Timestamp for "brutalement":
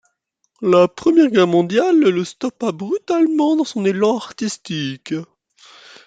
2.73-3.55